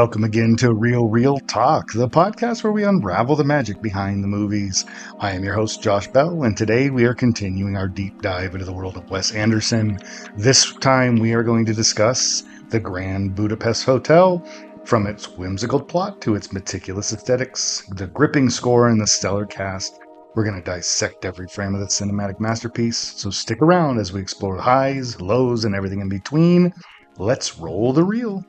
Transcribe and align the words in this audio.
Welcome 0.00 0.24
again 0.24 0.56
to 0.56 0.72
Real 0.72 1.08
Reel 1.08 1.38
Talk, 1.40 1.92
the 1.92 2.08
podcast 2.08 2.64
where 2.64 2.72
we 2.72 2.84
unravel 2.84 3.36
the 3.36 3.44
magic 3.44 3.82
behind 3.82 4.24
the 4.24 4.28
movies. 4.28 4.86
I 5.18 5.32
am 5.32 5.44
your 5.44 5.52
host, 5.52 5.82
Josh 5.82 6.06
Bell, 6.06 6.44
and 6.44 6.56
today 6.56 6.88
we 6.88 7.04
are 7.04 7.12
continuing 7.12 7.76
our 7.76 7.86
deep 7.86 8.22
dive 8.22 8.54
into 8.54 8.64
the 8.64 8.72
world 8.72 8.96
of 8.96 9.10
Wes 9.10 9.32
Anderson. 9.32 9.98
This 10.38 10.72
time 10.76 11.16
we 11.16 11.34
are 11.34 11.42
going 11.42 11.66
to 11.66 11.74
discuss 11.74 12.44
the 12.70 12.80
Grand 12.80 13.34
Budapest 13.34 13.84
Hotel, 13.84 14.42
from 14.86 15.06
its 15.06 15.36
whimsical 15.36 15.78
plot 15.78 16.22
to 16.22 16.34
its 16.34 16.50
meticulous 16.50 17.12
aesthetics, 17.12 17.86
the 17.90 18.06
gripping 18.06 18.48
score, 18.48 18.88
and 18.88 18.98
the 18.98 19.06
stellar 19.06 19.44
cast. 19.44 20.00
We're 20.34 20.44
going 20.44 20.56
to 20.56 20.62
dissect 20.62 21.26
every 21.26 21.46
frame 21.46 21.74
of 21.74 21.80
the 21.80 21.86
cinematic 21.88 22.40
masterpiece, 22.40 22.96
so 22.96 23.28
stick 23.28 23.60
around 23.60 23.98
as 23.98 24.14
we 24.14 24.22
explore 24.22 24.56
highs, 24.56 25.20
lows, 25.20 25.66
and 25.66 25.74
everything 25.74 26.00
in 26.00 26.08
between. 26.08 26.72
Let's 27.18 27.58
roll 27.58 27.92
the 27.92 28.04
reel. 28.04 28.42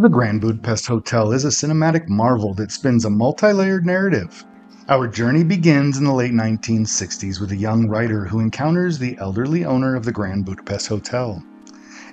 The 0.00 0.08
Grand 0.08 0.40
Budapest 0.40 0.86
Hotel 0.86 1.32
is 1.32 1.44
a 1.44 1.48
cinematic 1.48 2.08
marvel 2.08 2.54
that 2.54 2.70
spins 2.70 3.04
a 3.04 3.10
multi 3.10 3.52
layered 3.52 3.84
narrative. 3.84 4.44
Our 4.88 5.08
journey 5.08 5.42
begins 5.42 5.98
in 5.98 6.04
the 6.04 6.12
late 6.12 6.30
1960s 6.30 7.40
with 7.40 7.50
a 7.50 7.56
young 7.56 7.88
writer 7.88 8.24
who 8.24 8.38
encounters 8.38 9.00
the 9.00 9.18
elderly 9.18 9.64
owner 9.64 9.96
of 9.96 10.04
the 10.04 10.12
Grand 10.12 10.44
Budapest 10.44 10.86
Hotel. 10.86 11.42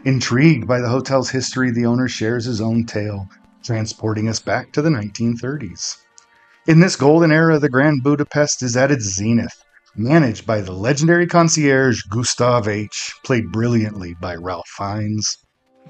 Intrigued 0.04 0.68
by 0.68 0.82
the 0.82 0.90
hotel's 0.90 1.30
history, 1.30 1.70
the 1.70 1.86
owner 1.86 2.08
shares 2.08 2.46
his 2.46 2.60
own 2.60 2.88
tale, 2.88 3.30
transporting 3.64 4.28
us 4.28 4.40
back 4.40 4.72
to 4.72 4.82
the 4.82 4.90
1930s. 4.90 5.98
In 6.66 6.80
this 6.80 6.96
golden 6.96 7.32
era, 7.32 7.60
the 7.60 7.70
Grand 7.70 8.02
Budapest 8.02 8.64
is 8.64 8.76
at 8.76 8.90
its 8.90 9.06
zenith, 9.06 9.64
managed 9.96 10.48
by 10.48 10.60
the 10.60 10.72
legendary 10.72 11.28
concierge 11.28 12.02
Gustave 12.10 12.68
H., 12.68 13.14
played 13.24 13.52
brilliantly 13.52 14.16
by 14.20 14.34
Ralph 14.34 14.70
Fiennes. 14.76 15.45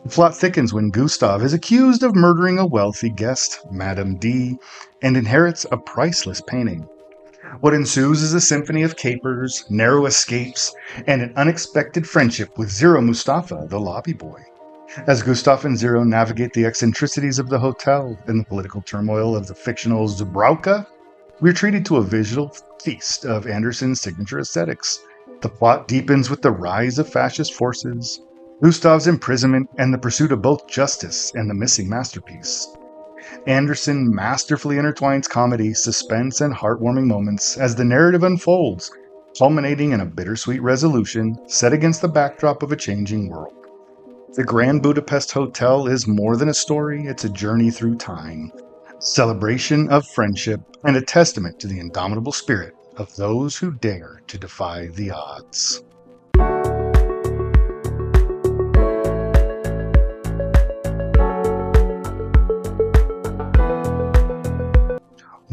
The 0.05 0.11
plot 0.11 0.37
thickens 0.37 0.71
when 0.71 0.91
Gustave 0.91 1.43
is 1.43 1.53
accused 1.53 2.03
of 2.03 2.15
murdering 2.15 2.59
a 2.59 2.65
wealthy 2.67 3.09
guest, 3.09 3.61
Madame 3.71 4.17
D, 4.17 4.55
and 5.01 5.17
inherits 5.17 5.65
a 5.71 5.77
priceless 5.77 6.41
painting. 6.41 6.87
What 7.61 7.73
ensues 7.73 8.21
is 8.21 8.35
a 8.35 8.39
symphony 8.39 8.83
of 8.83 8.97
capers, 8.97 9.65
narrow 9.67 10.05
escapes, 10.05 10.75
and 11.07 11.23
an 11.23 11.33
unexpected 11.35 12.07
friendship 12.07 12.55
with 12.55 12.69
Zero 12.69 13.01
Moustafa, 13.01 13.65
the 13.67 13.79
lobby 13.79 14.13
boy. 14.13 14.43
As 15.07 15.23
Gustave 15.23 15.65
and 15.65 15.75
Zero 15.75 16.03
navigate 16.03 16.53
the 16.53 16.65
eccentricities 16.65 17.39
of 17.39 17.49
the 17.49 17.57
hotel 17.57 18.15
and 18.27 18.39
the 18.39 18.45
political 18.45 18.83
turmoil 18.83 19.35
of 19.35 19.47
the 19.47 19.55
fictional 19.55 20.07
Zubrowka, 20.07 20.85
we're 21.41 21.51
treated 21.51 21.83
to 21.87 21.97
a 21.97 22.03
visual 22.03 22.55
feast 22.79 23.25
of 23.25 23.47
Anderson's 23.47 24.01
signature 24.01 24.39
aesthetics. 24.39 24.99
The 25.41 25.49
plot 25.49 25.87
deepens 25.87 26.29
with 26.29 26.43
the 26.43 26.51
rise 26.51 26.99
of 26.99 27.09
fascist 27.09 27.55
forces, 27.55 28.21
Gustave's 28.63 29.05
imprisonment, 29.05 29.69
and 29.77 29.93
the 29.93 29.97
pursuit 29.97 30.31
of 30.31 30.41
both 30.41 30.65
justice 30.65 31.31
and 31.35 31.49
the 31.49 31.53
missing 31.53 31.89
masterpiece. 31.89 32.69
Anderson 33.47 34.13
masterfully 34.15 34.77
intertwines 34.77 35.29
comedy, 35.29 35.73
suspense, 35.73 36.39
and 36.39 36.53
heartwarming 36.53 37.05
moments 37.05 37.57
as 37.57 37.75
the 37.75 37.83
narrative 37.83 38.23
unfolds, 38.23 38.89
culminating 39.37 39.91
in 39.91 39.99
a 39.99 40.05
bittersweet 40.05 40.61
resolution 40.61 41.35
set 41.47 41.73
against 41.73 42.01
the 42.01 42.07
backdrop 42.07 42.63
of 42.63 42.71
a 42.71 42.77
changing 42.77 43.29
world. 43.29 43.53
The 44.35 44.45
Grand 44.45 44.81
Budapest 44.81 45.33
Hotel 45.33 45.87
is 45.87 46.07
more 46.07 46.37
than 46.37 46.49
a 46.49 46.53
story, 46.53 47.07
it's 47.07 47.25
a 47.25 47.29
journey 47.29 47.71
through 47.71 47.95
time, 47.95 48.53
celebration 48.99 49.89
of 49.89 50.07
friendship, 50.07 50.61
and 50.85 50.95
a 50.95 51.01
testament 51.01 51.59
to 51.59 51.67
the 51.67 51.79
indomitable 51.79 52.31
spirit 52.31 52.73
of 52.95 53.13
those 53.17 53.57
who 53.57 53.73
dare 53.73 54.21
to 54.27 54.37
defy 54.37 54.87
the 54.87 55.11
odds. 55.11 55.83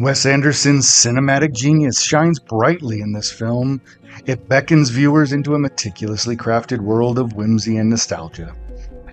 Wes 0.02 0.26
Anderson's 0.26 0.88
cinematic 0.88 1.54
genius 1.54 2.02
shines 2.02 2.40
brightly 2.40 3.00
in 3.00 3.12
this 3.12 3.30
film. 3.30 3.80
It 4.26 4.48
beckons 4.48 4.90
viewers 4.90 5.32
into 5.32 5.54
a 5.54 5.60
meticulously 5.60 6.36
crafted 6.36 6.80
world 6.80 7.20
of 7.20 7.34
whimsy 7.34 7.76
and 7.76 7.88
nostalgia. 7.88 8.52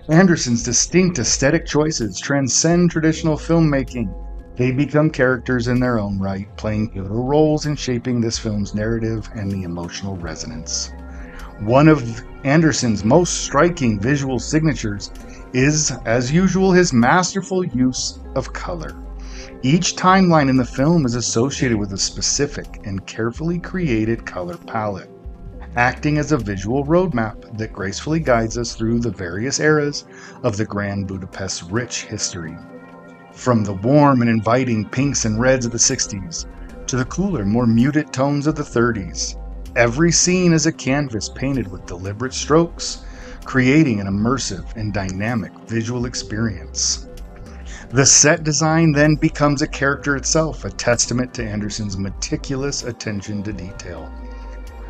Anderson's 0.08 0.64
distinct 0.64 1.20
aesthetic 1.20 1.64
choices 1.64 2.18
transcend 2.18 2.90
traditional 2.90 3.36
filmmaking. 3.36 4.12
They 4.56 4.72
become 4.72 5.10
characters 5.10 5.68
in 5.68 5.78
their 5.78 6.00
own 6.00 6.18
right, 6.18 6.48
playing 6.56 6.90
pivotal 6.90 7.22
roles 7.22 7.66
in 7.66 7.76
shaping 7.76 8.20
this 8.20 8.36
film's 8.36 8.74
narrative 8.74 9.30
and 9.36 9.48
the 9.48 9.62
emotional 9.62 10.16
resonance. 10.16 10.90
One 11.60 11.86
of 11.86 12.20
Anderson's 12.42 13.04
most 13.04 13.44
striking 13.44 14.00
visual 14.00 14.40
signatures 14.40 15.12
is, 15.52 15.92
as 16.04 16.32
usual, 16.32 16.72
his 16.72 16.92
masterful 16.92 17.64
use 17.64 18.18
of 18.34 18.52
color. 18.52 18.92
Each 19.62 19.94
timeline 19.94 20.48
in 20.48 20.56
the 20.56 20.64
film 20.64 21.04
is 21.04 21.14
associated 21.14 21.76
with 21.78 21.92
a 21.92 21.98
specific 21.98 22.80
and 22.84 23.06
carefully 23.06 23.58
created 23.58 24.24
color 24.24 24.56
palette, 24.56 25.10
acting 25.76 26.18
as 26.18 26.32
a 26.32 26.38
visual 26.38 26.84
roadmap 26.84 27.56
that 27.58 27.72
gracefully 27.72 28.20
guides 28.20 28.56
us 28.56 28.74
through 28.74 29.00
the 29.00 29.10
various 29.10 29.60
eras 29.60 30.04
of 30.42 30.56
the 30.56 30.64
Grand 30.64 31.06
Budapest's 31.06 31.62
rich 31.62 32.04
history. 32.04 32.56
From 33.32 33.62
the 33.62 33.74
warm 33.74 34.22
and 34.22 34.30
inviting 34.30 34.88
pinks 34.88 35.24
and 35.24 35.40
reds 35.40 35.66
of 35.66 35.72
the 35.72 35.78
60s 35.78 36.46
to 36.86 36.96
the 36.96 37.04
cooler, 37.04 37.44
more 37.44 37.66
muted 37.66 38.12
tones 38.12 38.46
of 38.46 38.56
the 38.56 38.62
30s, 38.62 39.36
every 39.76 40.10
scene 40.10 40.52
is 40.52 40.66
a 40.66 40.72
canvas 40.72 41.28
painted 41.28 41.70
with 41.70 41.86
deliberate 41.86 42.34
strokes, 42.34 43.04
creating 43.44 44.00
an 44.00 44.06
immersive 44.06 44.74
and 44.74 44.92
dynamic 44.92 45.52
visual 45.66 46.06
experience. 46.06 47.06
The 47.92 48.06
set 48.06 48.44
design 48.44 48.92
then 48.92 49.16
becomes 49.16 49.62
a 49.62 49.66
character 49.66 50.14
itself, 50.14 50.64
a 50.64 50.70
testament 50.70 51.34
to 51.34 51.44
Anderson's 51.44 51.98
meticulous 51.98 52.84
attention 52.84 53.42
to 53.42 53.52
detail. 53.52 54.08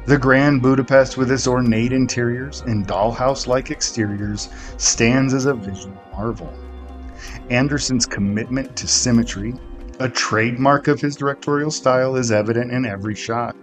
The 0.04 0.18
Grand 0.18 0.60
Budapest, 0.60 1.16
with 1.16 1.30
its 1.30 1.46
ornate 1.46 1.94
interiors 1.94 2.60
and 2.60 2.86
dollhouse 2.86 3.46
like 3.46 3.70
exteriors, 3.70 4.50
stands 4.76 5.32
as 5.32 5.46
a 5.46 5.54
visual 5.54 5.96
marvel. 6.12 6.52
Anderson's 7.48 8.04
commitment 8.04 8.76
to 8.76 8.86
symmetry, 8.86 9.54
a 9.98 10.08
trademark 10.08 10.86
of 10.86 11.00
his 11.00 11.16
directorial 11.16 11.70
style, 11.70 12.16
is 12.16 12.30
evident 12.30 12.70
in 12.70 12.84
every 12.84 13.14
shot, 13.14 13.56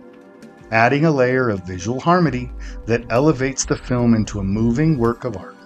adding 0.71 1.05
a 1.05 1.11
layer 1.11 1.49
of 1.49 1.61
visual 1.61 1.99
harmony 1.99 2.51
that 2.87 3.05
elevates 3.11 3.65
the 3.65 3.77
film 3.77 4.15
into 4.15 4.39
a 4.39 4.43
moving 4.43 4.97
work 4.97 5.25
of 5.25 5.37
art. 5.37 5.56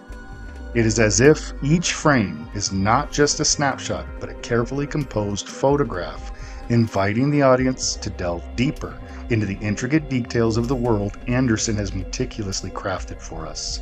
It 0.73 0.85
is 0.85 0.99
as 0.99 1.19
if 1.19 1.51
each 1.61 1.91
frame 1.91 2.47
is 2.53 2.71
not 2.71 3.11
just 3.11 3.41
a 3.41 3.45
snapshot, 3.45 4.05
but 4.21 4.29
a 4.29 4.35
carefully 4.35 4.87
composed 4.87 5.49
photograph, 5.49 6.31
inviting 6.69 7.29
the 7.29 7.41
audience 7.41 7.97
to 7.97 8.09
delve 8.09 8.45
deeper 8.55 8.97
into 9.29 9.45
the 9.45 9.57
intricate 9.57 10.09
details 10.09 10.55
of 10.55 10.69
the 10.69 10.75
world 10.75 11.17
Anderson 11.27 11.75
has 11.75 11.93
meticulously 11.93 12.69
crafted 12.69 13.21
for 13.21 13.45
us. 13.45 13.81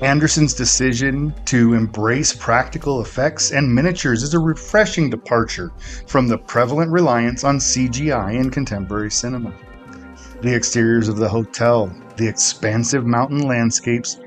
Anderson's 0.00 0.54
decision 0.54 1.32
to 1.44 1.74
embrace 1.74 2.32
practical 2.32 3.00
effects 3.00 3.52
and 3.52 3.72
miniatures 3.72 4.24
is 4.24 4.34
a 4.34 4.38
refreshing 4.40 5.08
departure 5.08 5.72
from 6.08 6.26
the 6.26 6.38
prevalent 6.38 6.90
reliance 6.90 7.44
on 7.44 7.58
CGI 7.58 8.34
in 8.34 8.50
contemporary 8.50 9.10
cinema. 9.10 9.52
The 10.40 10.54
exteriors 10.54 11.08
of 11.08 11.16
the 11.16 11.28
hotel, 11.28 11.92
the 12.16 12.28
expansive 12.28 13.06
mountain 13.06 13.42
landscapes, 13.42 14.18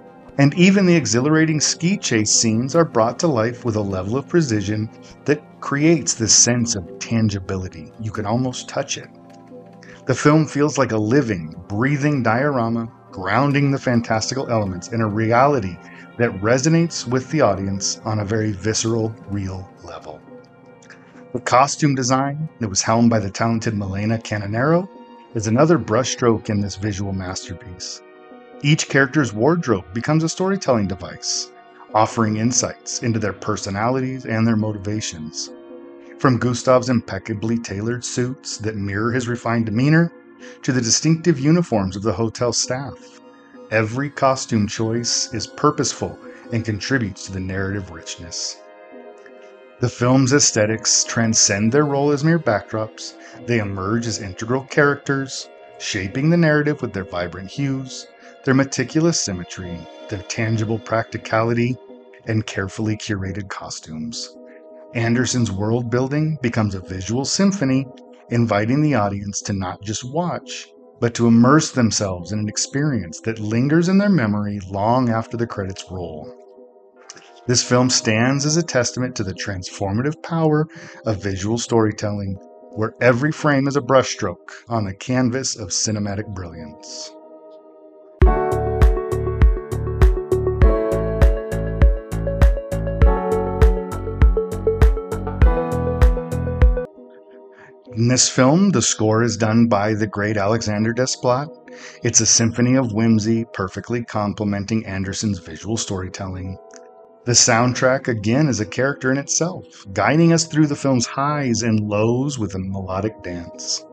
and 0.41 0.55
even 0.55 0.87
the 0.87 0.95
exhilarating 0.95 1.61
ski 1.61 1.95
chase 1.95 2.31
scenes 2.31 2.75
are 2.75 2.83
brought 2.83 3.19
to 3.19 3.27
life 3.27 3.63
with 3.63 3.75
a 3.75 3.81
level 3.81 4.17
of 4.17 4.27
precision 4.27 4.89
that 5.23 5.39
creates 5.61 6.15
this 6.15 6.35
sense 6.35 6.73
of 6.73 6.97
tangibility. 6.97 7.93
You 8.01 8.09
can 8.09 8.25
almost 8.25 8.67
touch 8.67 8.97
it. 8.97 9.07
The 10.07 10.15
film 10.15 10.47
feels 10.47 10.79
like 10.79 10.93
a 10.93 10.97
living, 10.97 11.53
breathing 11.67 12.23
diorama, 12.23 12.91
grounding 13.11 13.69
the 13.69 13.77
fantastical 13.77 14.49
elements 14.49 14.87
in 14.87 15.01
a 15.01 15.07
reality 15.07 15.77
that 16.17 16.31
resonates 16.41 17.07
with 17.07 17.29
the 17.29 17.41
audience 17.41 18.01
on 18.03 18.17
a 18.17 18.25
very 18.25 18.51
visceral, 18.51 19.13
real 19.29 19.69
level. 19.83 20.19
The 21.33 21.41
costume 21.41 21.93
design 21.93 22.49
that 22.59 22.67
was 22.67 22.81
helmed 22.81 23.11
by 23.11 23.19
the 23.19 23.29
talented 23.29 23.75
Milena 23.75 24.17
Canonero 24.17 24.89
is 25.35 25.45
another 25.45 25.77
brushstroke 25.77 26.49
in 26.49 26.61
this 26.61 26.77
visual 26.77 27.13
masterpiece. 27.13 28.01
Each 28.63 28.87
character's 28.87 29.33
wardrobe 29.33 29.85
becomes 29.91 30.23
a 30.23 30.29
storytelling 30.29 30.87
device, 30.87 31.51
offering 31.95 32.37
insights 32.37 33.01
into 33.01 33.17
their 33.17 33.33
personalities 33.33 34.25
and 34.25 34.45
their 34.45 34.55
motivations. 34.55 35.49
From 36.19 36.37
Gustave's 36.37 36.89
impeccably 36.89 37.57
tailored 37.57 38.05
suits 38.05 38.59
that 38.59 38.75
mirror 38.75 39.11
his 39.11 39.27
refined 39.27 39.65
demeanor 39.65 40.13
to 40.61 40.71
the 40.71 40.81
distinctive 40.81 41.39
uniforms 41.39 41.95
of 41.95 42.03
the 42.03 42.13
hotel 42.13 42.53
staff, 42.53 43.19
every 43.71 44.11
costume 44.11 44.67
choice 44.67 45.33
is 45.33 45.47
purposeful 45.47 46.19
and 46.53 46.63
contributes 46.63 47.25
to 47.25 47.31
the 47.31 47.39
narrative 47.39 47.89
richness. 47.89 48.57
The 49.79 49.89
film's 49.89 50.33
aesthetics 50.33 51.03
transcend 51.03 51.71
their 51.71 51.85
role 51.85 52.11
as 52.11 52.23
mere 52.23 52.37
backdrops. 52.37 53.15
They 53.47 53.57
emerge 53.57 54.05
as 54.05 54.21
integral 54.21 54.65
characters, 54.65 55.49
shaping 55.79 56.29
the 56.29 56.37
narrative 56.37 56.83
with 56.83 56.93
their 56.93 57.05
vibrant 57.05 57.49
hues, 57.49 58.05
their 58.43 58.53
meticulous 58.53 59.19
symmetry, 59.19 59.77
their 60.09 60.23
tangible 60.23 60.79
practicality, 60.79 61.77
and 62.25 62.45
carefully 62.45 62.97
curated 62.97 63.49
costumes. 63.49 64.35
Anderson's 64.93 65.51
world 65.51 65.89
building 65.89 66.37
becomes 66.41 66.75
a 66.75 66.79
visual 66.79 67.23
symphony, 67.23 67.87
inviting 68.29 68.81
the 68.81 68.95
audience 68.95 69.41
to 69.41 69.53
not 69.53 69.81
just 69.81 70.03
watch, 70.03 70.67
but 70.99 71.13
to 71.13 71.27
immerse 71.27 71.71
themselves 71.71 72.31
in 72.31 72.39
an 72.39 72.49
experience 72.49 73.19
that 73.21 73.39
lingers 73.39 73.89
in 73.89 73.97
their 73.97 74.09
memory 74.09 74.59
long 74.69 75.09
after 75.09 75.37
the 75.37 75.47
credits 75.47 75.85
roll. 75.89 76.37
This 77.47 77.63
film 77.63 77.89
stands 77.89 78.45
as 78.45 78.57
a 78.57 78.63
testament 78.63 79.15
to 79.15 79.23
the 79.23 79.33
transformative 79.33 80.21
power 80.21 80.67
of 81.05 81.23
visual 81.23 81.57
storytelling, 81.57 82.35
where 82.75 82.93
every 83.01 83.31
frame 83.31 83.67
is 83.67 83.75
a 83.75 83.81
brushstroke 83.81 84.51
on 84.69 84.85
the 84.85 84.93
canvas 84.93 85.57
of 85.57 85.69
cinematic 85.69 86.27
brilliance. 86.27 87.11
In 98.01 98.07
this 98.07 98.27
film, 98.27 98.71
the 98.71 98.81
score 98.81 99.21
is 99.21 99.37
done 99.37 99.67
by 99.67 99.93
the 99.93 100.07
great 100.07 100.35
Alexandre 100.35 100.91
Desplat. 100.91 101.49
It's 102.01 102.19
a 102.19 102.25
symphony 102.25 102.73
of 102.73 102.93
whimsy, 102.93 103.45
perfectly 103.53 104.03
complementing 104.03 104.87
Anderson's 104.87 105.37
visual 105.37 105.77
storytelling. 105.77 106.57
The 107.25 107.33
soundtrack, 107.33 108.07
again, 108.07 108.47
is 108.47 108.59
a 108.59 108.65
character 108.65 109.11
in 109.11 109.19
itself, 109.19 109.67
guiding 109.93 110.33
us 110.33 110.45
through 110.45 110.65
the 110.65 110.75
film's 110.75 111.05
highs 111.05 111.61
and 111.61 111.87
lows 111.87 112.39
with 112.39 112.55
a 112.55 112.59
melodic 112.59 113.21
dance. 113.21 113.85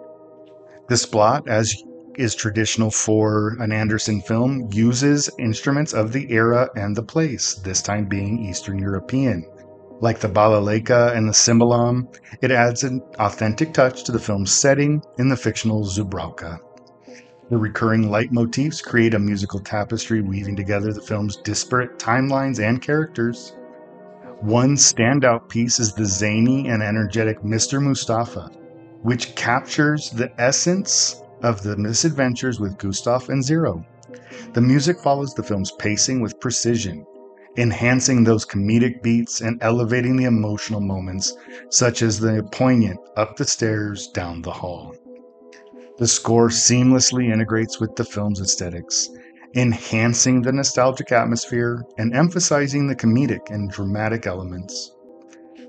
Desplat, 0.89 1.47
as 1.47 1.77
is 2.17 2.35
traditional 2.35 2.91
for 2.91 3.59
an 3.61 3.73
Anderson 3.73 4.23
film, 4.23 4.71
uses 4.73 5.29
instruments 5.39 5.93
of 5.93 6.15
the 6.15 6.33
era 6.33 6.71
and 6.77 6.97
the 6.97 7.03
place, 7.03 7.57
this 7.57 7.83
time 7.83 8.07
being 8.07 8.43
Eastern 8.43 8.79
European. 8.79 9.45
Like 10.01 10.21
the 10.21 10.29
balalaika 10.29 11.17
and 11.17 11.29
the 11.29 11.33
cimbalom, 11.33 12.07
it 12.41 12.53
adds 12.53 12.85
an 12.85 13.03
authentic 13.19 13.75
touch 13.75 14.05
to 14.05 14.13
the 14.13 14.21
film's 14.21 14.53
setting 14.53 15.03
in 15.19 15.29
the 15.29 15.37
fictional 15.37 15.85
Zubrowka. 15.85 16.61
The 17.51 17.57
recurring 17.57 18.05
leitmotifs 18.05 18.81
create 18.81 19.15
a 19.15 19.19
musical 19.19 19.59
tapestry 19.59 20.21
weaving 20.21 20.55
together 20.55 20.93
the 20.93 21.01
film's 21.01 21.37
disparate 21.37 21.99
timelines 21.99 22.61
and 22.61 22.81
characters. 22.81 23.57
One 24.41 24.77
standout 24.77 25.49
piece 25.49 25.81
is 25.81 25.93
the 25.93 26.07
zany 26.07 26.69
and 26.69 26.81
energetic 26.81 27.43
Mr. 27.43 27.83
Moustafa, 27.83 28.53
which 29.03 29.35
captures 29.35 30.11
the 30.11 30.31
essence 30.41 31.23
of 31.43 31.63
the 31.63 31.77
misadventures 31.77 32.61
with 32.61 32.79
Gustave 32.79 33.33
and 33.33 33.43
Zero. 33.43 33.85
The 34.53 34.61
music 34.61 35.01
follows 35.01 35.35
the 35.35 35.43
film's 35.43 35.73
pacing 35.73 36.21
with 36.21 36.39
precision, 36.39 37.05
enhancing 37.59 38.23
those 38.23 38.47
comedic 38.47 39.03
beats 39.03 39.41
and 39.41 39.61
elevating 39.63 40.17
the 40.17 40.25
emotional 40.25 40.81
moments, 40.81 41.37
such 41.71 42.03
as 42.03 42.21
the 42.21 42.49
poignant 42.53 43.01
up 43.17 43.37
the 43.37 43.45
stairs, 43.45 44.07
down 44.15 44.41
the 44.43 44.53
hall. 44.53 44.95
The 45.99 46.07
score 46.07 46.51
seamlessly 46.51 47.33
integrates 47.33 47.81
with 47.81 47.97
the 47.97 48.05
film's 48.05 48.41
aesthetics, 48.41 49.11
enhancing 49.57 50.41
the 50.41 50.53
nostalgic 50.53 51.11
atmosphere 51.11 51.83
and 51.99 52.15
emphasizing 52.15 52.87
the 52.87 52.95
comedic 52.95 53.51
and 53.51 53.69
dramatic 53.69 54.25
elements. 54.25 54.93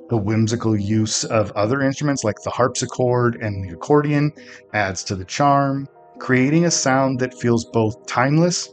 The 0.10 0.18
whimsical 0.18 0.78
use 0.78 1.24
of 1.24 1.52
other 1.54 1.82
instruments 1.82 2.24
like 2.24 2.40
the 2.44 2.52
harpsichord 2.52 3.38
and 3.42 3.64
the 3.64 3.74
accordion 3.74 4.32
adds 4.74 5.04
to 5.06 5.16
the 5.16 5.26
charm, 5.26 5.88
creating 6.20 6.66
a 6.66 6.72
sound 6.72 7.20
that 7.20 7.40
feels 7.40 7.66
both 7.66 8.06
timeless 8.06 8.72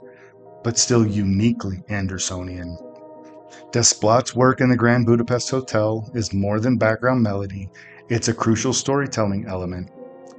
but 0.62 0.76
still 0.76 1.06
uniquely 1.06 1.82
Andersonian. 1.88 2.76
Desplat's 3.76 4.34
work 4.34 4.62
in 4.62 4.70
the 4.70 4.76
Grand 4.76 5.04
Budapest 5.04 5.50
Hotel 5.50 6.10
is 6.14 6.32
more 6.32 6.60
than 6.60 6.78
background 6.78 7.22
melody, 7.22 7.68
it's 8.08 8.28
a 8.28 8.32
crucial 8.32 8.72
storytelling 8.72 9.44
element. 9.46 9.90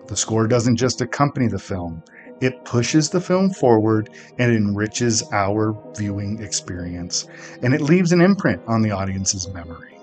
The 0.08 0.18
score 0.18 0.48
doesn't 0.48 0.78
just 0.78 1.02
accompany 1.02 1.46
the 1.46 1.60
film, 1.60 2.02
it 2.42 2.66
pushes 2.66 3.12
the 3.12 3.22
film 3.22 3.52
forward 3.52 4.10
and 4.40 4.52
enriches 4.52 5.22
our 5.32 5.78
viewing 5.96 6.42
experience, 6.42 7.28
and 7.62 7.76
it 7.76 7.82
leaves 7.82 8.12
an 8.12 8.22
imprint 8.22 8.60
on 8.66 8.82
the 8.82 8.90
audience's 8.90 9.48
memory. 9.50 9.97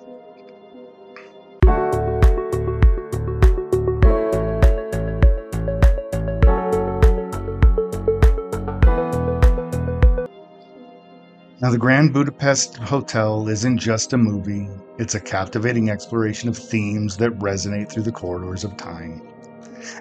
Now, 11.65 11.71
the 11.71 11.79
Grand 11.79 12.13
Budapest 12.13 12.77
Hotel 12.77 13.49
isn't 13.49 13.79
just 13.79 14.13
a 14.13 14.19
movie, 14.19 14.69
it's 14.99 15.15
a 15.15 15.19
captivating 15.21 15.89
exploration 15.89 16.51
of 16.51 16.59
themes 16.59 17.17
that 17.17 17.39
resonate 17.39 17.91
through 17.91 18.03
the 18.03 18.13
corridors 18.13 18.65
of 18.65 18.77
time. 18.77 19.23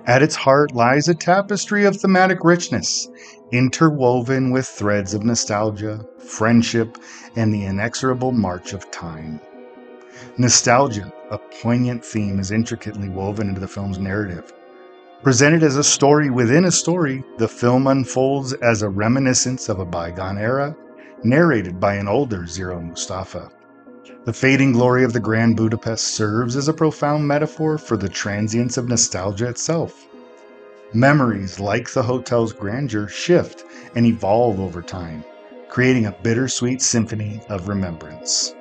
At 0.05 0.21
its 0.21 0.35
heart 0.35 0.75
lies 0.75 1.07
a 1.07 1.15
tapestry 1.15 1.85
of 1.85 1.95
thematic 1.95 2.43
richness, 2.43 3.07
interwoven 3.53 4.51
with 4.51 4.67
threads 4.67 5.13
of 5.13 5.23
nostalgia, 5.23 6.05
friendship, 6.17 6.97
and 7.37 7.53
the 7.53 7.63
inexorable 7.63 8.33
march 8.33 8.73
of 8.73 8.91
time. 8.91 9.39
Nostalgia, 10.37 11.13
a 11.31 11.37
poignant 11.37 12.03
theme, 12.03 12.41
is 12.41 12.51
intricately 12.51 13.07
woven 13.07 13.47
into 13.47 13.61
the 13.61 13.69
film's 13.69 13.99
narrative. 13.99 14.51
Presented 15.23 15.63
as 15.63 15.77
a 15.77 15.83
story 15.85 16.29
within 16.29 16.65
a 16.65 16.71
story, 16.71 17.23
the 17.37 17.47
film 17.47 17.87
unfolds 17.87 18.51
as 18.51 18.81
a 18.81 18.89
reminiscence 18.89 19.69
of 19.69 19.79
a 19.79 19.85
bygone 19.85 20.37
era 20.37 20.75
narrated 21.23 21.79
by 21.79 21.95
an 21.95 22.07
older 22.07 22.45
Zero 22.45 22.81
Moustafa. 22.81 23.49
The 24.25 24.33
fading 24.33 24.73
glory 24.73 25.03
of 25.03 25.13
the 25.13 25.19
Grand 25.19 25.55
Budapest 25.55 26.05
serves 26.15 26.55
as 26.55 26.67
a 26.67 26.73
profound 26.73 27.27
metaphor 27.27 27.77
for 27.77 27.97
the 27.97 28.09
transience 28.09 28.77
of 28.77 28.87
nostalgia 28.87 29.47
itself. 29.47 30.07
Memories, 30.93 31.59
like 31.59 31.91
the 31.91 32.03
hotel's 32.03 32.53
grandeur, 32.53 33.07
shift 33.07 33.63
and 33.95 34.05
evolve 34.05 34.59
over 34.59 34.81
time, 34.81 35.23
creating 35.69 36.05
a 36.05 36.15
bittersweet 36.23 36.81
symphony 36.81 37.41
of 37.49 37.67
remembrance. 37.67 38.53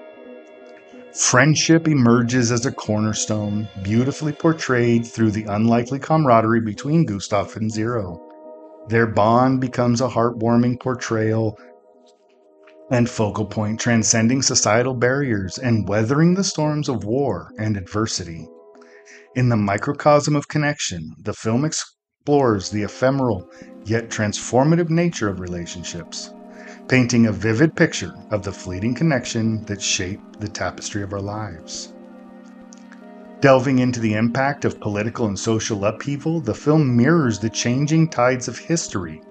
Friendship 1.13 1.89
emerges 1.89 2.51
as 2.51 2.65
a 2.65 2.73
cornerstone, 2.73 3.69
beautifully 3.83 4.33
portrayed 4.33 5.07
through 5.07 5.31
the 5.31 5.45
unlikely 5.45 5.99
camaraderie 5.99 6.63
between 6.63 7.05
Gustave 7.05 7.55
and 7.57 7.71
Zero. 7.71 8.21
Their 8.89 9.07
bond 9.07 9.61
becomes 9.61 10.01
a 10.01 10.09
heartwarming 10.09 10.81
portrayal 10.81 11.59
and 12.93 13.09
focal 13.09 13.47
point 13.47 13.81
transcending 13.81 14.43
societal 14.43 14.93
barriers 14.93 15.57
and 15.57 15.89
weathering 15.89 16.35
the 16.35 16.45
storms 16.45 16.91
of 16.91 17.05
war 17.05 17.51
and 17.59 17.75
adversity. 17.79 18.47
In 19.35 19.49
the 19.49 19.57
microcosm 19.57 20.37
of 20.37 20.47
connection, 20.47 21.15
the 21.23 21.33
film 21.33 21.65
explores 21.65 22.69
the 22.69 22.83
ephemeral 22.83 23.49
yet 23.87 24.11
transformative 24.11 24.91
nature 24.91 25.31
of 25.31 25.41
relationships, 25.41 26.35
painting 26.87 27.27
a 27.27 27.33
vivid 27.33 27.75
picture 27.75 28.13
of 28.31 28.43
the 28.43 28.53
fleeting 28.53 28.95
connection 28.95 29.65
that 29.65 29.81
shaped 29.81 30.39
the 30.39 30.49
tapestry 30.49 31.03
of 31.03 31.15
our 31.15 31.21
lives. 31.21 31.95
Delving 33.41 33.79
into 33.79 34.01
the 34.01 34.13
impact 34.13 34.67
of 34.67 34.79
political 34.81 35.27
and 35.27 35.39
social 35.39 35.87
upheaval, 35.87 36.43
the 36.43 36.55
film 36.55 36.95
mirrors 36.95 37.39
the 37.39 37.49
changing 37.49 38.11
tides 38.11 38.49
of 38.49 38.59
history 38.59 39.23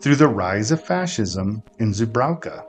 through 0.00 0.16
the 0.16 0.26
rise 0.26 0.70
of 0.72 0.82
fascism 0.82 1.62
in 1.78 1.92
Zubrowka 1.92 2.64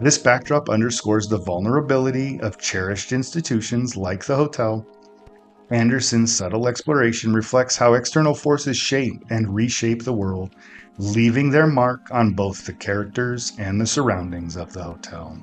this 0.00 0.18
backdrop 0.18 0.68
underscores 0.68 1.28
the 1.28 1.38
vulnerability 1.38 2.40
of 2.40 2.58
cherished 2.58 3.12
institutions 3.12 3.96
like 3.96 4.24
the 4.24 4.36
hotel. 4.36 4.86
Anderson's 5.70 6.34
subtle 6.34 6.68
exploration 6.68 7.34
reflects 7.34 7.76
how 7.76 7.94
external 7.94 8.34
forces 8.34 8.76
shape 8.76 9.24
and 9.30 9.54
reshape 9.54 10.04
the 10.04 10.12
world, 10.12 10.54
leaving 10.98 11.50
their 11.50 11.66
mark 11.66 12.00
on 12.10 12.34
both 12.34 12.64
the 12.66 12.72
characters 12.72 13.52
and 13.58 13.80
the 13.80 13.86
surroundings 13.86 14.56
of 14.56 14.72
the 14.72 14.82
hotel. 14.82 15.38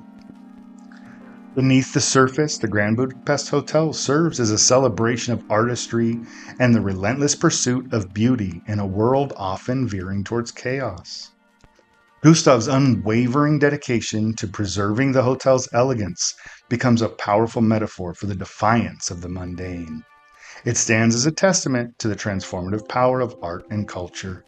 Beneath 1.54 1.92
the 1.92 2.00
surface, 2.00 2.58
the 2.58 2.66
Grand 2.66 2.96
Budapest 2.96 3.50
Hotel 3.50 3.92
serves 3.92 4.40
as 4.40 4.50
a 4.50 4.58
celebration 4.58 5.34
of 5.34 5.44
artistry 5.48 6.20
and 6.58 6.74
the 6.74 6.80
relentless 6.80 7.36
pursuit 7.36 7.92
of 7.92 8.12
beauty 8.12 8.62
in 8.66 8.80
a 8.80 8.86
world 8.86 9.32
often 9.36 9.86
veering 9.86 10.24
towards 10.24 10.50
chaos. 10.50 11.30
Gustave's 12.24 12.68
unwavering 12.68 13.58
dedication 13.58 14.32
to 14.36 14.48
preserving 14.48 15.12
the 15.12 15.24
hotel's 15.24 15.68
elegance 15.74 16.34
becomes 16.70 17.02
a 17.02 17.10
powerful 17.10 17.60
metaphor 17.60 18.14
for 18.14 18.24
the 18.24 18.34
defiance 18.34 19.10
of 19.10 19.20
the 19.20 19.28
mundane. 19.28 20.02
It 20.64 20.78
stands 20.78 21.14
as 21.14 21.26
a 21.26 21.30
testament 21.30 21.98
to 21.98 22.08
the 22.08 22.16
transformative 22.16 22.88
power 22.88 23.20
of 23.20 23.36
art 23.42 23.66
and 23.68 23.86
culture, 23.86 24.42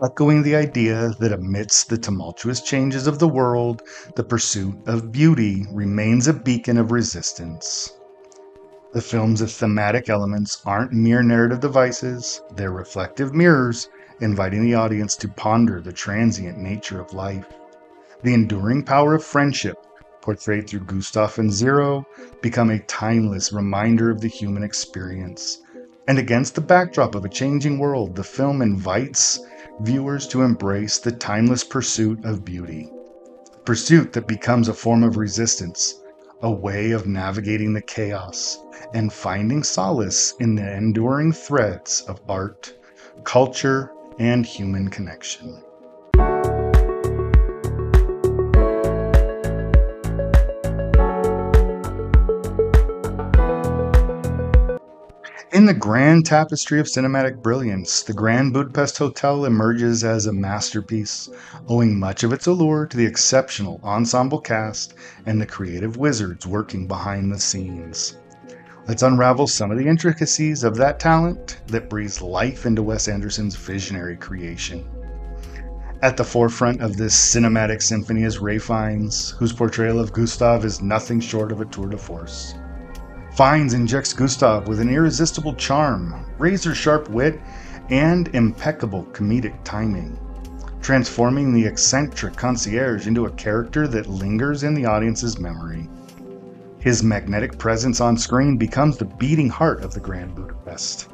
echoing 0.00 0.44
the 0.44 0.54
idea 0.54 1.10
that 1.18 1.32
amidst 1.32 1.88
the 1.88 1.98
tumultuous 1.98 2.60
changes 2.60 3.08
of 3.08 3.18
the 3.18 3.26
world, 3.26 3.82
the 4.14 4.22
pursuit 4.22 4.76
of 4.86 5.10
beauty 5.10 5.66
remains 5.72 6.28
a 6.28 6.32
beacon 6.32 6.78
of 6.78 6.92
resistance. 6.92 7.90
The 8.92 9.02
film's 9.02 9.42
thematic 9.52 10.08
elements 10.08 10.62
aren't 10.64 10.92
mere 10.92 11.24
narrative 11.24 11.58
devices, 11.58 12.40
they're 12.54 12.70
reflective 12.70 13.34
mirrors, 13.34 13.88
inviting 14.20 14.64
the 14.64 14.74
audience 14.74 15.16
to 15.16 15.28
ponder 15.28 15.80
the 15.80 15.92
transient 15.92 16.58
nature 16.58 17.00
of 17.00 17.12
life. 17.12 17.46
The 18.22 18.34
enduring 18.34 18.84
power 18.84 19.14
of 19.14 19.24
friendship, 19.24 19.76
portrayed 20.22 20.68
through 20.68 20.80
Gustave 20.80 21.40
and 21.40 21.52
Zero, 21.52 22.06
become 22.40 22.70
a 22.70 22.78
timeless 22.80 23.52
reminder 23.52 24.10
of 24.10 24.20
the 24.20 24.28
human 24.28 24.62
experience. 24.62 25.58
And 26.08 26.18
against 26.18 26.54
the 26.54 26.60
backdrop 26.60 27.14
of 27.14 27.24
a 27.24 27.28
changing 27.28 27.78
world, 27.78 28.16
the 28.16 28.24
film 28.24 28.62
invites 28.62 29.40
viewers 29.80 30.26
to 30.28 30.42
embrace 30.42 30.98
the 30.98 31.12
timeless 31.12 31.62
pursuit 31.64 32.24
of 32.24 32.44
beauty. 32.44 32.90
Pursuit 33.64 34.12
that 34.12 34.26
becomes 34.26 34.68
a 34.68 34.74
form 34.74 35.02
of 35.02 35.16
resistance, 35.16 36.00
a 36.42 36.50
way 36.50 36.92
of 36.92 37.06
navigating 37.06 37.72
the 37.72 37.82
chaos, 37.82 38.58
and 38.94 39.12
finding 39.12 39.62
solace 39.62 40.34
in 40.40 40.54
the 40.54 40.76
enduring 40.76 41.32
threads 41.32 42.02
of 42.02 42.20
art, 42.28 42.72
culture, 43.24 43.90
and 44.18 44.46
human 44.46 44.88
connection. 44.88 45.62
In 55.52 55.64
the 55.64 55.72
grand 55.72 56.26
tapestry 56.26 56.80
of 56.80 56.86
cinematic 56.86 57.40
brilliance, 57.42 58.02
the 58.02 58.12
Grand 58.12 58.52
Budapest 58.52 58.98
Hotel 58.98 59.46
emerges 59.46 60.04
as 60.04 60.26
a 60.26 60.32
masterpiece, 60.32 61.30
owing 61.66 61.98
much 61.98 62.22
of 62.24 62.32
its 62.32 62.46
allure 62.46 62.84
to 62.86 62.96
the 62.96 63.06
exceptional 63.06 63.80
ensemble 63.82 64.40
cast 64.40 64.92
and 65.24 65.40
the 65.40 65.46
creative 65.46 65.96
wizards 65.96 66.46
working 66.46 66.86
behind 66.86 67.32
the 67.32 67.40
scenes. 67.40 68.16
Let's 68.88 69.02
unravel 69.02 69.48
some 69.48 69.72
of 69.72 69.78
the 69.78 69.88
intricacies 69.88 70.62
of 70.62 70.76
that 70.76 71.00
talent 71.00 71.58
that 71.66 71.90
breathes 71.90 72.22
life 72.22 72.66
into 72.66 72.84
Wes 72.84 73.08
Anderson's 73.08 73.56
visionary 73.56 74.16
creation. 74.16 74.86
At 76.02 76.16
the 76.16 76.22
forefront 76.22 76.80
of 76.80 76.96
this 76.96 77.16
cinematic 77.16 77.82
symphony 77.82 78.22
is 78.22 78.38
Ralph 78.38 78.62
Fiennes, 78.62 79.30
whose 79.30 79.52
portrayal 79.52 79.98
of 79.98 80.12
Gustave 80.12 80.64
is 80.64 80.82
nothing 80.82 81.18
short 81.18 81.50
of 81.50 81.60
a 81.60 81.64
tour 81.64 81.88
de 81.88 81.98
force. 81.98 82.54
Fiennes 83.36 83.74
injects 83.74 84.12
Gustave 84.12 84.68
with 84.68 84.78
an 84.78 84.88
irresistible 84.88 85.54
charm, 85.54 86.24
razor 86.38 86.72
sharp 86.72 87.10
wit, 87.10 87.40
and 87.90 88.28
impeccable 88.36 89.04
comedic 89.06 89.56
timing, 89.64 90.16
transforming 90.80 91.52
the 91.52 91.66
eccentric 91.66 92.36
concierge 92.36 93.08
into 93.08 93.26
a 93.26 93.32
character 93.32 93.88
that 93.88 94.06
lingers 94.06 94.62
in 94.62 94.74
the 94.74 94.86
audience's 94.86 95.40
memory. 95.40 95.88
His 96.86 97.02
magnetic 97.02 97.58
presence 97.58 98.00
on 98.00 98.16
screen 98.16 98.58
becomes 98.58 98.96
the 98.96 99.06
beating 99.06 99.48
heart 99.48 99.82
of 99.82 99.92
the 99.92 99.98
Grand 99.98 100.36
Budapest. 100.36 101.08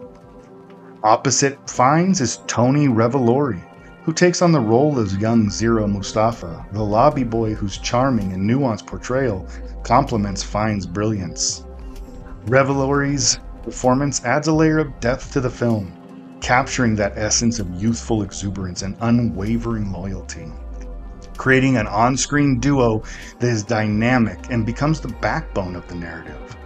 Opposite 1.03 1.59
Fiennes 1.67 2.21
is 2.21 2.41
Tony 2.47 2.89
Revolori, 2.89 3.59
who 4.03 4.13
takes 4.13 4.43
on 4.43 4.53
the 4.53 4.61
role 4.61 4.99
of 4.99 5.19
young 5.19 5.49
Zero 5.49 5.87
Moustafa, 5.87 6.67
the 6.73 6.85
lobby 6.85 7.25
boy 7.25 7.55
whose 7.55 7.79
charming 7.79 8.35
and 8.35 8.47
nuanced 8.47 8.87
portrayal 8.87 9.49
complements 9.83 10.43
Fiennes' 10.43 10.85
brilliance. 10.85 11.65
Revolori's 12.49 13.39
performance 13.63 14.23
adds 14.27 14.49
a 14.49 14.53
layer 14.53 14.79
of 14.79 15.01
depth 15.01 15.33
to 15.33 15.41
the 15.41 15.49
film, 15.49 15.91
capturing 16.43 16.95
that 16.97 17.17
essence 17.17 17.59
of 17.59 17.83
youthful 17.83 18.23
exuberance 18.23 18.83
and 18.83 18.95
unwavering 19.01 19.91
loyalty, 19.91 20.53
creating 21.37 21.77
an 21.77 21.87
on 21.87 22.17
screen 22.17 22.59
duo 22.59 23.03
that 23.39 23.49
is 23.49 23.63
dynamic 23.63 24.39
and 24.51 24.67
becomes 24.67 25.01
the 25.01 25.09
backbone 25.09 25.77
of 25.77 25.87
the 25.89 25.95
narrative. 25.95 26.57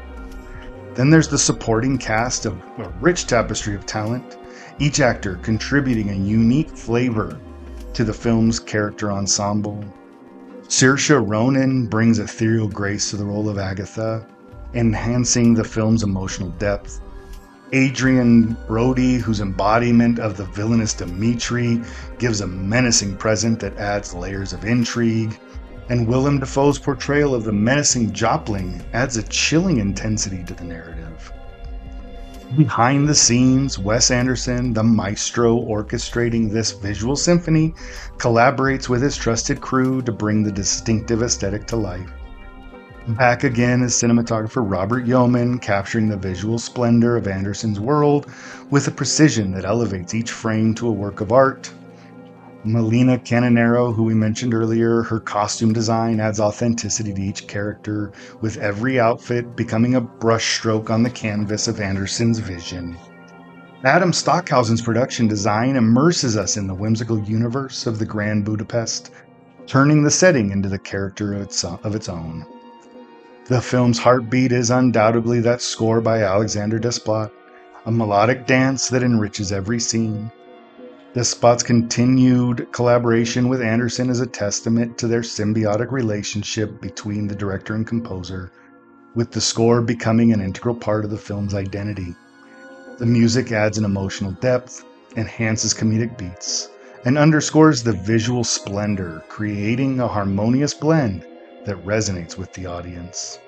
Then 0.95 1.11
there's 1.11 1.29
the 1.29 1.39
supporting 1.39 1.99
cast 1.99 2.47
of 2.47 2.57
a 2.79 2.89
rich 3.01 3.27
tapestry 3.27 3.75
of 3.75 3.85
talent, 3.87 4.39
each 4.79 5.01
actor 5.01 5.39
contributing 5.43 6.11
a 6.11 6.15
unique 6.15 6.71
flavor 6.71 7.39
to 7.93 8.05
the 8.05 8.15
film's 8.15 8.59
character 8.59 9.13
ensemble. 9.13 9.85
Saoirse 10.69 11.27
Ronan 11.27 11.87
brings 11.87 12.19
ethereal 12.19 12.69
grace 12.69 13.11
to 13.11 13.17
the 13.17 13.25
role 13.25 13.49
of 13.49 13.59
Agatha, 13.59 14.27
enhancing 14.75 15.55
the 15.55 15.65
film's 15.65 16.03
emotional 16.03 16.51
depth. 16.51 17.01
Adrien 17.75 18.57
Brody, 18.67 19.17
whose 19.17 19.41
embodiment 19.41 20.19
of 20.19 20.37
the 20.37 20.45
villainous 20.45 20.95
Dimitri 20.95 21.83
gives 22.19 22.41
a 22.41 22.47
menacing 22.47 23.17
present 23.17 23.59
that 23.61 23.77
adds 23.77 24.15
layers 24.15 24.53
of 24.53 24.65
intrigue. 24.65 25.39
And 25.89 26.07
Willem 26.07 26.39
Dafoe's 26.39 26.79
portrayal 26.79 27.35
of 27.35 27.45
the 27.45 27.53
menacing 27.53 28.13
Jopling 28.13 28.85
adds 28.93 29.17
a 29.17 29.23
chilling 29.25 29.79
intensity 29.79 30.43
to 30.45 30.55
the 30.55 30.65
narrative. 30.65 31.33
Behind 32.57 33.09
the 33.09 33.15
scenes, 33.15 33.79
Wes 33.79 34.13
Anderson, 34.13 34.73
the 34.73 34.85
maestro 34.85 35.57
orchestrating 35.57 36.51
this 36.51 36.71
visual 36.71 37.17
symphony, 37.17 37.75
collaborates 38.19 38.89
with 38.89 39.03
his 39.03 39.17
trusted 39.17 39.61
crew 39.61 40.01
to 40.03 40.13
bring 40.13 40.45
the 40.45 40.53
distinctive 40.53 41.23
aesthetic 41.23 41.67
to 41.67 41.77
life. 41.77 42.09
Back 43.11 43.45
again 43.45 43.83
is 43.83 43.95
cinematographer 43.95 44.69
Robert 44.69 45.07
Yeoman, 45.07 45.61
capturing 45.61 46.09
the 46.09 46.17
visual 46.17 46.59
splendor 46.59 47.17
of 47.17 47.29
Anderson's 47.29 47.79
world 47.79 48.27
with 48.69 48.89
a 48.89 48.91
precision 48.91 49.53
that 49.53 49.65
elevates 49.65 50.13
each 50.13 50.33
frame 50.33 50.75
to 50.75 50.89
a 50.89 50.93
work 50.93 51.21
of 51.21 51.31
art. 51.31 51.71
Melina 52.65 53.17
Canonero, 53.17 53.95
who 53.95 54.03
we 54.03 54.15
mentioned 54.15 54.55
earlier, 54.55 55.03
her 55.03 55.21
costume 55.21 55.73
design 55.73 56.19
adds 56.19 56.41
authenticity 56.41 57.13
to 57.13 57.23
each 57.23 57.47
character, 57.47 58.11
with 58.41 58.57
every 58.57 58.99
outfit 58.99 59.55
becoming 59.55 59.95
a 59.95 60.03
brushstroke 60.03 60.91
on 60.91 61.05
the 61.05 61.11
canvas 61.11 61.69
of 61.69 61.81
Anderson's 61.81 62.41
vision. 62.41 62.97
Adam 63.85 64.13
Stockhausen's 64.13 64.83
production 64.83 65.29
design 65.29 65.77
immerses 65.77 66.37
us 66.37 66.57
in 66.57 66.67
the 66.67 66.75
whimsical 66.75 67.21
universe 67.21 67.87
of 67.87 68.01
the 68.01 68.07
Grand 68.07 68.45
Budapest, 68.45 69.13
turning 69.69 70.03
the 70.03 70.11
setting 70.11 70.51
into 70.51 70.69
the 70.69 70.79
character 70.79 71.35
of 71.35 71.43
its, 71.43 71.63
of 71.63 71.95
its 71.95 72.09
own. 72.09 72.45
The 73.49 73.61
film's 73.61 74.01
heartbeat 74.01 74.51
is 74.51 74.71
undoubtedly 74.71 75.39
that 75.43 75.63
score 75.63 76.01
by 76.01 76.25
Alexandre 76.25 76.81
Desplat, 76.81 77.31
a 77.85 77.93
melodic 77.93 78.45
dance 78.45 78.89
that 78.89 79.05
enriches 79.05 79.53
every 79.53 79.79
scene. 79.79 80.33
Desplat's 81.15 81.63
continued 81.63 82.67
collaboration 82.73 83.49
with 83.49 83.63
Anderson 83.63 84.11
is 84.11 84.19
a 84.19 84.27
testament 84.27 84.99
to 84.99 85.07
their 85.07 85.21
symbiotic 85.21 85.93
relationship 85.93 86.81
between 86.81 87.29
the 87.29 87.37
director 87.37 87.77
and 87.77 87.87
composer, 87.87 88.51
with 89.15 89.31
the 89.31 89.41
score 89.41 89.81
becoming 89.81 90.33
an 90.33 90.41
integral 90.41 90.75
part 90.75 91.05
of 91.05 91.13
the 91.13 91.17
film's 91.17 91.55
identity. 91.55 92.17
The 92.99 93.07
music 93.07 93.53
adds 93.53 93.79
an 93.79 93.85
emotional 93.85 94.33
depth, 94.33 94.85
enhances 95.17 95.73
comedic 95.73 96.19
beats, 96.19 96.71
and 97.05 97.17
underscores 97.17 97.85
the 97.85 97.93
visual 97.93 98.43
splendor, 98.43 99.23
creating 99.29 100.01
a 100.01 100.09
harmonious 100.09 100.75
blend 100.75 101.25
that 101.67 101.85
resonates 101.85 102.39
with 102.39 102.53
the 102.55 102.65
audience. 102.65 103.39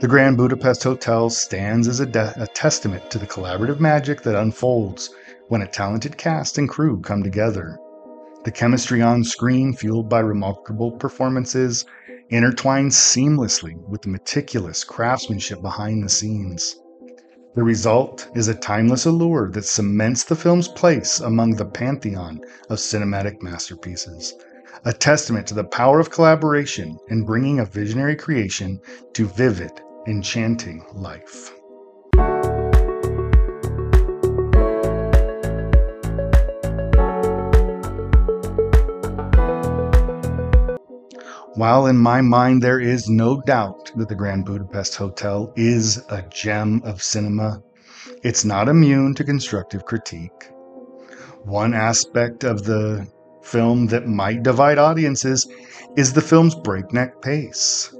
The 0.00 0.08
Grand 0.08 0.36
Budapest 0.36 0.82
Hotel 0.82 1.30
stands 1.30 1.86
as 1.86 2.00
a, 2.00 2.06
de- 2.06 2.34
a, 2.36 2.48
testament 2.48 3.08
to 3.10 3.18
the 3.18 3.26
collaborative 3.26 3.78
magic 3.78 4.22
that 4.22 4.34
unfolds 4.34 5.10
when 5.48 5.62
a 5.62 5.68
talented 5.68 6.18
cast 6.18 6.58
and 6.58 6.68
crew 6.68 7.00
come 7.00 7.22
together. 7.22 7.78
The 8.44 8.50
chemistry 8.50 9.00
on 9.00 9.22
screen, 9.22 9.72
fueled 9.72 10.08
by 10.08 10.18
remarkable 10.18 10.90
performances, 10.90 11.86
intertwines 12.32 12.94
seamlessly 12.94 13.76
with 13.88 14.02
the 14.02 14.08
meticulous 14.08 14.82
craftsmanship 14.82 15.62
behind 15.62 16.02
the 16.02 16.08
scenes. 16.08 16.76
The 17.54 17.62
result 17.62 18.28
is 18.34 18.48
a 18.48 18.54
timeless 18.54 19.06
allure 19.06 19.48
that 19.52 19.64
cements 19.64 20.24
the 20.24 20.34
film's 20.34 20.66
place 20.66 21.20
among 21.20 21.52
the 21.52 21.64
pantheon 21.64 22.40
of 22.68 22.78
cinematic 22.78 23.40
masterpieces 23.40 24.34
a 24.84 24.92
testament 24.92 25.46
to 25.46 25.54
the 25.54 25.64
power 25.64 26.00
of 26.00 26.10
collaboration 26.10 26.98
in 27.08 27.24
bringing 27.24 27.60
a 27.60 27.64
visionary 27.64 28.16
creation 28.16 28.80
to 29.12 29.26
vivid, 29.26 29.72
enchanting 30.06 30.84
life. 30.94 31.52
While 41.56 41.86
in 41.86 41.96
my 41.96 42.20
mind 42.20 42.62
there 42.62 42.80
is 42.80 43.08
no 43.08 43.40
doubt 43.40 43.92
that 43.94 44.08
the 44.08 44.16
Grand 44.16 44.44
Budapest 44.44 44.96
Hotel 44.96 45.52
is 45.54 45.98
a 46.08 46.22
gem 46.22 46.82
of 46.84 47.00
cinema, 47.00 47.62
it's 48.24 48.44
not 48.44 48.68
immune 48.68 49.14
to 49.14 49.22
constructive 49.22 49.84
critique. 49.84 50.50
One 51.44 51.72
aspect 51.72 52.42
of 52.42 52.64
the 52.64 53.06
film 53.44 53.86
that 53.86 54.06
might 54.06 54.42
divide 54.42 54.78
audiences 54.78 55.46
is 55.96 56.12
the 56.12 56.20
film's 56.20 56.54
breakneck 56.54 57.20
pace. 57.22 57.94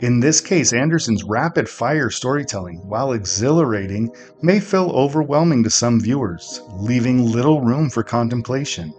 In 0.00 0.20
this 0.20 0.40
case, 0.40 0.72
Anderson's 0.72 1.24
rapid 1.24 1.68
fire 1.68 2.10
storytelling, 2.10 2.82
while 2.86 3.12
exhilarating, 3.12 4.10
may 4.42 4.60
feel 4.60 4.90
overwhelming 4.90 5.62
to 5.64 5.70
some 5.70 6.00
viewers, 6.00 6.60
leaving 6.74 7.24
little 7.24 7.62
room 7.62 7.88
for 7.88 8.02
contemplation. 8.02 8.92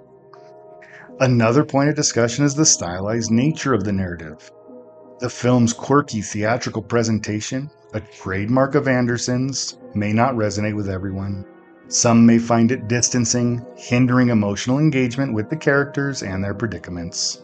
Another 1.19 1.63
point 1.63 1.89
of 1.89 1.95
discussion 1.95 2.45
is 2.45 2.55
the 2.55 2.65
stylized 2.65 3.31
nature 3.31 3.73
of 3.73 3.83
the 3.83 3.91
narrative. 3.91 4.51
The 5.19 5.29
film's 5.29 5.73
quirky 5.73 6.21
theatrical 6.21 6.81
presentation, 6.81 7.69
a 7.93 8.01
trademark 8.01 8.75
of 8.75 8.87
Anderson's, 8.87 9.77
may 9.95 10.13
not 10.13 10.33
resonate 10.33 10.75
with 10.75 10.89
everyone. 10.89 11.45
Some 11.89 12.25
may 12.25 12.37
find 12.37 12.71
it 12.71 12.89
distancing, 12.89 13.65
hindering 13.77 14.29
emotional 14.29 14.77
engagement 14.77 15.33
with 15.33 15.49
the 15.49 15.55
characters 15.55 16.21
and 16.21 16.43
their 16.43 16.53
predicaments. 16.53 17.41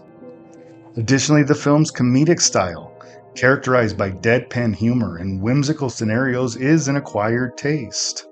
Additionally, 0.97 1.43
the 1.43 1.55
film's 1.55 1.91
comedic 1.91 2.41
style, 2.41 2.91
characterized 3.35 3.97
by 3.97 4.11
deadpan 4.11 4.75
humor 4.75 5.15
and 5.15 5.41
whimsical 5.41 5.89
scenarios, 5.89 6.57
is 6.57 6.89
an 6.89 6.97
acquired 6.97 7.57
taste. 7.57 8.27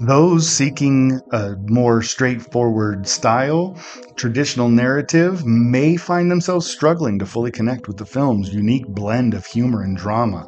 Those 0.00 0.48
seeking 0.48 1.20
a 1.32 1.56
more 1.66 2.02
straightforward 2.02 3.08
style, 3.08 3.76
traditional 4.14 4.68
narrative, 4.68 5.44
may 5.44 5.96
find 5.96 6.30
themselves 6.30 6.70
struggling 6.70 7.18
to 7.18 7.26
fully 7.26 7.50
connect 7.50 7.88
with 7.88 7.96
the 7.96 8.06
film's 8.06 8.54
unique 8.54 8.86
blend 8.86 9.34
of 9.34 9.44
humor 9.44 9.82
and 9.82 9.96
drama. 9.96 10.46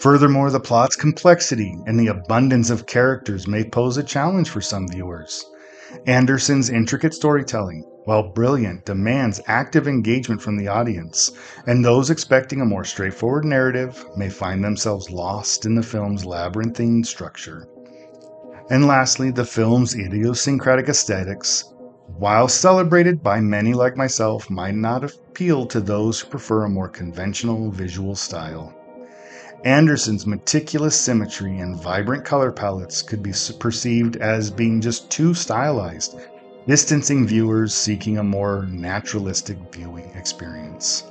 Furthermore, 0.00 0.50
the 0.50 0.60
plot's 0.60 0.96
complexity 0.96 1.76
and 1.86 2.00
the 2.00 2.06
abundance 2.06 2.70
of 2.70 2.86
characters 2.86 3.46
may 3.46 3.62
pose 3.62 3.98
a 3.98 4.02
challenge 4.02 4.48
for 4.48 4.62
some 4.62 4.88
viewers. 4.88 5.44
Anderson's 6.06 6.70
intricate 6.70 7.12
storytelling, 7.12 7.84
while 8.04 8.32
brilliant, 8.32 8.86
demands 8.86 9.42
active 9.46 9.86
engagement 9.86 10.40
from 10.40 10.56
the 10.56 10.68
audience, 10.68 11.32
and 11.66 11.84
those 11.84 12.08
expecting 12.08 12.62
a 12.62 12.64
more 12.64 12.82
straightforward 12.82 13.44
narrative 13.44 14.06
may 14.16 14.30
find 14.30 14.64
themselves 14.64 15.10
lost 15.10 15.66
in 15.66 15.74
the 15.74 15.82
film's 15.82 16.24
labyrinthine 16.24 17.04
structure. 17.04 17.68
And 18.70 18.86
lastly, 18.86 19.30
the 19.30 19.44
film's 19.44 19.94
idiosyncratic 19.94 20.88
aesthetics, 20.88 21.74
while 22.06 22.48
celebrated 22.48 23.22
by 23.22 23.40
many 23.40 23.74
like 23.74 23.98
myself, 23.98 24.48
might 24.48 24.76
not 24.76 25.04
appeal 25.04 25.66
to 25.66 25.80
those 25.80 26.20
who 26.20 26.30
prefer 26.30 26.64
a 26.64 26.70
more 26.70 26.88
conventional 26.88 27.70
visual 27.70 28.16
style. 28.16 28.74
Anderson's 29.64 30.26
meticulous 30.26 30.98
symmetry 30.98 31.58
and 31.58 31.76
vibrant 31.76 32.24
color 32.24 32.50
palettes 32.50 33.02
could 33.02 33.22
be 33.22 33.34
perceived 33.58 34.16
as 34.16 34.50
being 34.50 34.80
just 34.80 35.10
too 35.10 35.34
stylized, 35.34 36.16
distancing 36.66 37.26
viewers 37.26 37.74
seeking 37.74 38.16
a 38.16 38.24
more 38.24 38.66
naturalistic 38.70 39.58
viewing 39.70 40.10
experience. 40.14 41.04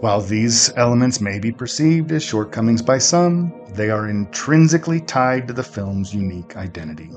While 0.00 0.20
these 0.20 0.70
elements 0.76 1.18
may 1.18 1.38
be 1.38 1.50
perceived 1.50 2.12
as 2.12 2.22
shortcomings 2.22 2.82
by 2.82 2.98
some, 2.98 3.54
they 3.72 3.88
are 3.88 4.08
intrinsically 4.08 5.00
tied 5.00 5.48
to 5.48 5.54
the 5.54 5.62
film's 5.62 6.12
unique 6.12 6.56
identity. 6.56 7.10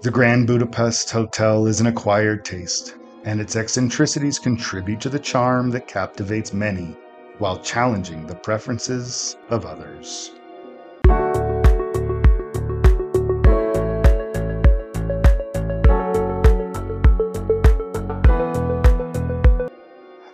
The 0.00 0.10
Grand 0.10 0.48
Budapest 0.48 1.08
Hotel 1.12 1.66
is 1.66 1.80
an 1.80 1.86
acquired 1.86 2.44
taste, 2.44 2.96
and 3.22 3.40
its 3.40 3.54
eccentricities 3.54 4.40
contribute 4.40 5.00
to 5.02 5.08
the 5.08 5.20
charm 5.20 5.70
that 5.70 5.86
captivates 5.86 6.52
many 6.52 6.96
while 7.38 7.58
challenging 7.58 8.26
the 8.26 8.34
preferences 8.34 9.36
of 9.50 9.66
others. 9.66 10.32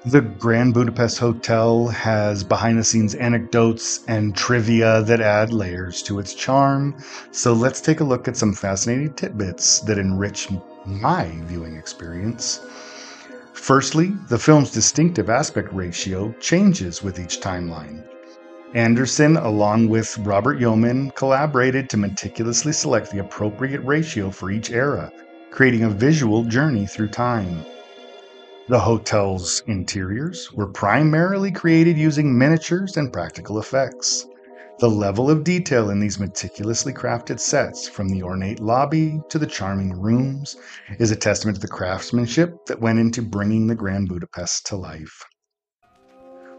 The 0.08 0.22
Grand 0.22 0.72
Budapest 0.72 1.18
Hotel 1.18 1.88
has 1.88 2.42
behind 2.42 2.78
the 2.78 2.84
scenes 2.84 3.14
anecdotes 3.14 4.04
and 4.08 4.34
trivia 4.34 5.02
that 5.02 5.20
add 5.20 5.52
layers 5.52 6.02
to 6.04 6.18
its 6.18 6.32
charm. 6.32 6.96
So 7.30 7.52
let's 7.52 7.82
take 7.82 8.00
a 8.00 8.04
look 8.04 8.26
at 8.26 8.34
some 8.34 8.54
fascinating 8.54 9.12
tidbits 9.12 9.80
that 9.80 9.98
enrich 9.98 10.48
my 10.86 11.30
viewing 11.42 11.76
experience. 11.76 12.60
Firstly, 13.58 14.16
the 14.28 14.38
film's 14.38 14.70
distinctive 14.70 15.28
aspect 15.28 15.74
ratio 15.74 16.32
changes 16.40 17.02
with 17.02 17.18
each 17.18 17.40
timeline. 17.40 18.02
Anderson, 18.72 19.36
along 19.36 19.88
with 19.88 20.16
Robert 20.18 20.58
Yeoman, 20.58 21.10
collaborated 21.10 21.90
to 21.90 21.98
meticulously 21.98 22.72
select 22.72 23.10
the 23.10 23.18
appropriate 23.18 23.80
ratio 23.80 24.30
for 24.30 24.50
each 24.50 24.70
era, 24.70 25.12
creating 25.50 25.82
a 25.82 25.90
visual 25.90 26.44
journey 26.44 26.86
through 26.86 27.08
time. 27.08 27.64
The 28.68 28.78
hotel's 28.78 29.62
interiors 29.66 30.50
were 30.52 30.68
primarily 30.68 31.50
created 31.50 31.98
using 31.98 32.38
miniatures 32.38 32.96
and 32.96 33.12
practical 33.12 33.58
effects. 33.58 34.26
The 34.80 34.88
level 34.88 35.28
of 35.28 35.42
detail 35.42 35.90
in 35.90 35.98
these 35.98 36.20
meticulously 36.20 36.92
crafted 36.92 37.40
sets, 37.40 37.88
from 37.88 38.08
the 38.08 38.22
ornate 38.22 38.60
lobby 38.60 39.20
to 39.28 39.36
the 39.36 39.46
charming 39.46 40.00
rooms, 40.00 40.56
is 41.00 41.10
a 41.10 41.16
testament 41.16 41.56
to 41.56 41.60
the 41.60 41.66
craftsmanship 41.66 42.64
that 42.66 42.80
went 42.80 43.00
into 43.00 43.20
bringing 43.20 43.66
the 43.66 43.74
Grand 43.74 44.08
Budapest 44.08 44.66
to 44.66 44.76
life. 44.76 45.24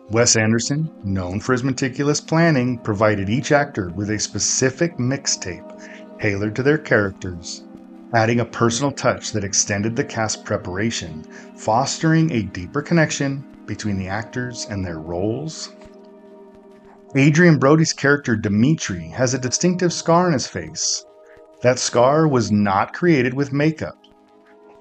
Wes 0.09 0.35
Anderson, 0.35 0.91
known 1.01 1.39
for 1.39 1.53
his 1.53 1.63
meticulous 1.63 2.19
planning, 2.19 2.77
provided 2.79 3.29
each 3.29 3.53
actor 3.53 3.89
with 3.95 4.09
a 4.09 4.19
specific 4.19 4.97
mixtape 4.97 6.19
tailored 6.19 6.57
to 6.57 6.63
their 6.63 6.77
characters, 6.77 7.63
adding 8.11 8.41
a 8.41 8.45
personal 8.45 8.91
touch 8.91 9.31
that 9.31 9.45
extended 9.45 9.95
the 9.95 10.03
cast 10.03 10.43
preparation, 10.43 11.23
fostering 11.55 12.29
a 12.31 12.43
deeper 12.43 12.81
connection 12.81 13.45
between 13.65 13.97
the 13.97 14.09
actors 14.09 14.67
and 14.69 14.83
their 14.83 14.99
roles 14.99 15.69
Adrien 17.17 17.57
Brody's 17.57 17.91
character 17.91 18.35
Dimitri 18.35 19.07
has 19.09 19.33
a 19.33 19.39
distinctive 19.39 19.91
scar 19.91 20.27
on 20.27 20.33
his 20.33 20.45
face. 20.45 21.03
That 21.63 21.79
scar 21.79 22.27
was 22.27 22.51
not 22.51 22.93
created 22.93 23.33
with 23.33 23.51
makeup. 23.51 23.97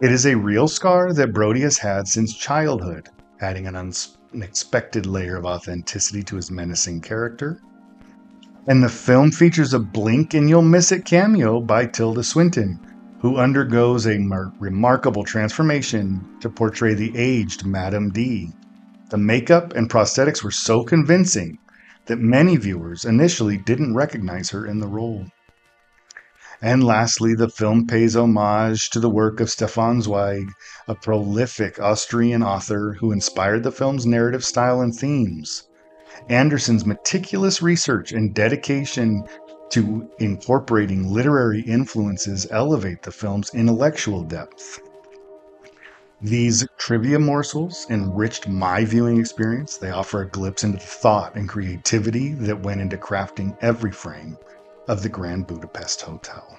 It 0.02 0.12
is 0.12 0.26
a 0.26 0.36
real 0.36 0.68
scar 0.68 1.14
that 1.14 1.32
Brody 1.32 1.62
has 1.62 1.78
had 1.78 2.06
since 2.06 2.36
childhood, 2.36 3.08
adding 3.40 3.66
an 3.66 3.76
unexpected 4.34 5.06
layer 5.06 5.36
of 5.36 5.46
authenticity 5.46 6.22
to 6.24 6.36
his 6.36 6.50
menacing 6.50 7.00
character. 7.00 7.62
And 8.66 8.84
the 8.84 8.90
film 8.90 9.30
features 9.30 9.72
a 9.72 9.78
blink 9.78 10.34
and 10.34 10.50
you'll 10.50 10.60
miss 10.60 10.92
it 10.92 11.06
cameo 11.06 11.62
by 11.62 11.86
Tilda 11.86 12.22
Swinton, 12.22 12.78
who 13.20 13.38
undergoes 13.38 14.06
a 14.06 14.18
mar- 14.18 14.52
remarkable 14.60 15.24
transformation 15.24 16.28
to 16.40 16.50
portray 16.50 16.92
the 16.92 17.16
aged 17.16 17.64
Madame 17.64 18.10
D. 18.10 18.52
The 19.08 19.16
makeup 19.16 19.74
and 19.74 19.88
prosthetics 19.88 20.44
were 20.44 20.50
so 20.50 20.84
convincing 20.84 21.58
that 22.08 22.18
many 22.18 22.56
viewers 22.56 23.04
initially 23.04 23.56
didn't 23.56 23.94
recognize 23.94 24.50
her 24.50 24.66
in 24.66 24.80
the 24.80 24.88
role. 24.88 25.26
And 26.60 26.82
lastly, 26.82 27.34
the 27.34 27.48
film 27.48 27.86
pays 27.86 28.16
homage 28.16 28.90
to 28.90 28.98
the 28.98 29.08
work 29.08 29.38
of 29.38 29.48
Stefan 29.48 30.02
Zweig, 30.02 30.50
a 30.88 30.94
prolific 30.96 31.80
Austrian 31.80 32.42
author 32.42 32.96
who 32.98 33.12
inspired 33.12 33.62
the 33.62 33.70
film's 33.70 34.04
narrative 34.04 34.44
style 34.44 34.80
and 34.80 34.92
themes. 34.92 35.68
Anderson's 36.28 36.84
meticulous 36.84 37.62
research 37.62 38.10
and 38.10 38.34
dedication 38.34 39.22
to 39.70 40.10
incorporating 40.18 41.12
literary 41.12 41.60
influences 41.60 42.48
elevate 42.50 43.02
the 43.02 43.12
film's 43.12 43.54
intellectual 43.54 44.24
depth. 44.24 44.80
These 46.20 46.66
trivia 46.78 47.20
morsels 47.20 47.86
enriched 47.90 48.48
my 48.48 48.84
viewing 48.84 49.20
experience. 49.20 49.76
They 49.76 49.92
offer 49.92 50.22
a 50.22 50.28
glimpse 50.28 50.64
into 50.64 50.78
the 50.78 50.84
thought 50.84 51.36
and 51.36 51.48
creativity 51.48 52.34
that 52.34 52.60
went 52.60 52.80
into 52.80 52.96
crafting 52.96 53.56
every 53.60 53.92
frame 53.92 54.36
of 54.88 55.04
the 55.04 55.08
Grand 55.08 55.46
Budapest 55.46 56.02
Hotel. 56.02 56.58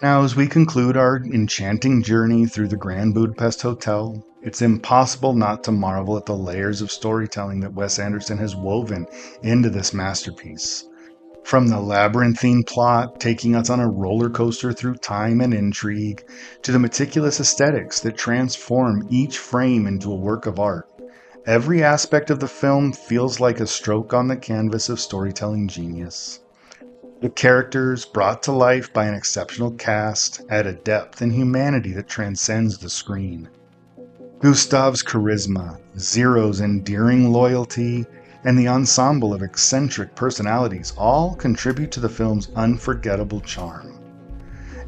Now, 0.00 0.22
as 0.22 0.36
we 0.36 0.46
conclude 0.46 0.96
our 0.96 1.16
enchanting 1.16 2.04
journey 2.04 2.46
through 2.46 2.68
the 2.68 2.76
Grand 2.76 3.14
Budapest 3.14 3.62
Hotel, 3.62 4.24
it's 4.40 4.62
impossible 4.62 5.34
not 5.34 5.64
to 5.64 5.72
marvel 5.72 6.16
at 6.16 6.26
the 6.26 6.36
layers 6.36 6.80
of 6.80 6.92
storytelling 6.92 7.60
that 7.60 7.74
Wes 7.74 7.98
Anderson 7.98 8.38
has 8.38 8.54
woven 8.54 9.06
into 9.42 9.68
this 9.68 9.92
masterpiece. 9.92 10.84
From 11.42 11.68
the 11.68 11.80
labyrinthine 11.80 12.62
plot 12.62 13.18
taking 13.18 13.56
us 13.56 13.68
on 13.70 13.80
a 13.80 13.88
roller 13.88 14.30
coaster 14.30 14.72
through 14.72 14.96
time 14.96 15.40
and 15.40 15.52
intrigue, 15.52 16.24
to 16.62 16.72
the 16.72 16.78
meticulous 16.78 17.40
aesthetics 17.40 18.00
that 18.00 18.16
transform 18.16 19.06
each 19.10 19.38
frame 19.38 19.86
into 19.86 20.12
a 20.12 20.16
work 20.16 20.46
of 20.46 20.60
art, 20.60 20.88
every 21.46 21.82
aspect 21.82 22.30
of 22.30 22.38
the 22.38 22.46
film 22.46 22.92
feels 22.92 23.40
like 23.40 23.60
a 23.60 23.66
stroke 23.66 24.12
on 24.12 24.28
the 24.28 24.36
canvas 24.36 24.88
of 24.88 25.00
storytelling 25.00 25.68
genius. 25.68 26.40
The 27.20 27.30
characters, 27.30 28.04
brought 28.04 28.44
to 28.44 28.52
life 28.52 28.92
by 28.92 29.06
an 29.06 29.14
exceptional 29.14 29.72
cast, 29.72 30.42
add 30.48 30.68
a 30.68 30.74
depth 30.74 31.20
and 31.20 31.32
humanity 31.32 31.92
that 31.94 32.06
transcends 32.06 32.78
the 32.78 32.90
screen. 32.90 33.48
Gustave's 34.40 35.02
charisma, 35.02 35.80
Zero's 35.98 36.60
endearing 36.60 37.32
loyalty, 37.32 38.06
and 38.44 38.56
the 38.56 38.68
ensemble 38.68 39.34
of 39.34 39.42
eccentric 39.42 40.14
personalities 40.14 40.92
all 40.96 41.34
contribute 41.34 41.90
to 41.90 41.98
the 41.98 42.08
film's 42.08 42.48
unforgettable 42.54 43.40
charm. 43.40 43.98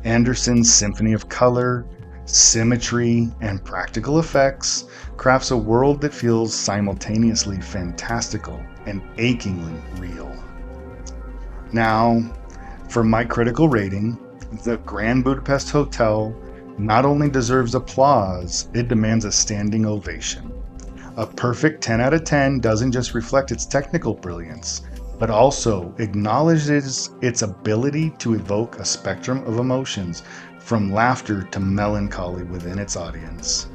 Anderson's 0.04 0.72
symphony 0.72 1.14
of 1.14 1.28
color, 1.28 1.84
symmetry, 2.26 3.28
and 3.40 3.64
practical 3.64 4.20
effects 4.20 4.84
crafts 5.16 5.50
a 5.50 5.56
world 5.56 6.00
that 6.00 6.14
feels 6.14 6.54
simultaneously 6.54 7.60
fantastical 7.60 8.62
and 8.86 9.02
achingly 9.18 9.74
real. 9.98 10.32
Now, 11.72 12.22
for 12.88 13.02
my 13.02 13.24
critical 13.24 13.68
rating, 13.68 14.16
The 14.62 14.76
Grand 14.78 15.24
Budapest 15.24 15.70
Hotel 15.70 16.32
not 16.80 17.04
only 17.04 17.28
deserves 17.28 17.74
applause, 17.74 18.68
it 18.72 18.88
demands 18.88 19.26
a 19.26 19.32
standing 19.32 19.84
ovation. 19.84 20.50
A 21.16 21.26
perfect 21.26 21.82
10 21.82 22.00
out 22.00 22.14
of 22.14 22.24
10 22.24 22.60
doesn't 22.60 22.92
just 22.92 23.12
reflect 23.12 23.52
its 23.52 23.66
technical 23.66 24.14
brilliance, 24.14 24.82
but 25.18 25.28
also 25.28 25.94
acknowledges 25.98 27.10
its 27.20 27.42
ability 27.42 28.10
to 28.18 28.34
evoke 28.34 28.78
a 28.78 28.84
spectrum 28.84 29.44
of 29.46 29.58
emotions 29.58 30.22
from 30.58 30.90
laughter 30.92 31.42
to 31.50 31.60
melancholy 31.60 32.44
within 32.44 32.78
its 32.78 32.96
audience. 32.96 33.68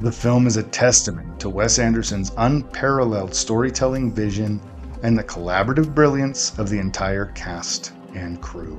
The 0.00 0.12
film 0.12 0.46
is 0.46 0.58
a 0.58 0.62
testament 0.64 1.40
to 1.40 1.48
Wes 1.48 1.78
Anderson's 1.78 2.32
unparalleled 2.36 3.34
storytelling 3.34 4.12
vision 4.12 4.60
and 5.02 5.16
the 5.16 5.24
collaborative 5.24 5.94
brilliance 5.94 6.58
of 6.58 6.68
the 6.68 6.78
entire 6.78 7.26
cast 7.26 7.92
and 8.14 8.40
crew. 8.42 8.78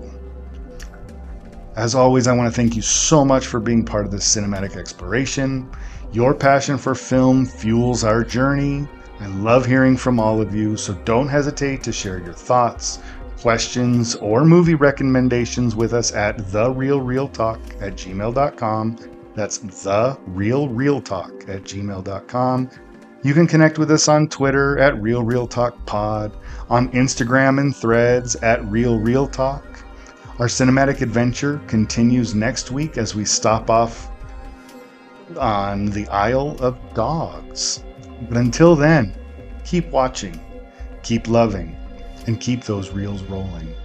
As 1.75 1.95
always, 1.95 2.27
I 2.27 2.33
want 2.33 2.53
to 2.53 2.55
thank 2.55 2.75
you 2.75 2.83
so 2.83 3.25
much 3.25 3.47
for 3.47 3.59
being 3.59 3.83
part 3.83 4.05
of 4.05 4.11
this 4.11 4.27
cinematic 4.27 4.75
exploration. 4.75 5.69
Your 6.11 6.35
passion 6.35 6.77
for 6.77 6.93
film 6.93 7.47
fuels 7.47 8.03
our 8.03 8.23
journey. 8.23 8.87
I 9.19 9.27
love 9.27 9.65
hearing 9.65 9.97
from 9.97 10.19
all 10.19 10.39
of 10.39 10.53
you, 10.53 10.77
so 10.77 10.93
don't 11.05 11.27
hesitate 11.27 11.81
to 11.83 11.91
share 11.91 12.19
your 12.19 12.33
thoughts, 12.33 12.99
questions, 13.39 14.15
or 14.15 14.45
movie 14.45 14.75
recommendations 14.75 15.75
with 15.75 15.93
us 15.93 16.13
at 16.13 16.37
therealrealtalk 16.37 17.59
at 17.81 17.93
gmail.com. 17.93 18.97
That's 19.33 19.57
therealrealtalk 19.59 21.49
at 21.49 21.63
gmail.com. 21.63 22.69
You 23.23 23.33
can 23.33 23.47
connect 23.47 23.79
with 23.79 23.89
us 23.89 24.07
on 24.09 24.27
Twitter 24.27 24.77
at 24.77 24.95
RealRealTalkPod, 24.95 26.33
on 26.69 26.89
Instagram 26.91 27.59
and 27.59 27.75
threads 27.75 28.35
at 28.35 28.59
RealRealTalk. 28.63 29.72
Our 30.39 30.47
cinematic 30.47 31.01
adventure 31.01 31.61
continues 31.67 32.33
next 32.33 32.71
week 32.71 32.97
as 32.97 33.13
we 33.13 33.23
stop 33.23 33.69
off 33.69 34.09
on 35.37 35.85
the 35.85 36.07
Isle 36.07 36.57
of 36.59 36.75
Dogs. 36.95 37.83
But 38.27 38.37
until 38.37 38.75
then, 38.75 39.13
keep 39.63 39.87
watching, 39.89 40.39
keep 41.03 41.27
loving, 41.27 41.77
and 42.25 42.41
keep 42.41 42.63
those 42.63 42.89
reels 42.89 43.21
rolling. 43.23 43.75